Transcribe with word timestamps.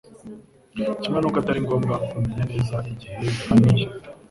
Kimwe 1.01 1.19
n'uko 1.19 1.37
atari 1.41 1.59
ngombwa 1.65 1.95
kumenya 2.09 2.43
neza 2.51 2.75
igihe 2.91 3.13
bihaniye. 3.21 3.85